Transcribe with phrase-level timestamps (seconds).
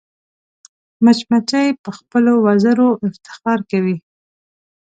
[1.03, 3.97] مچمچۍ په خپلو وزرو افتخار کوي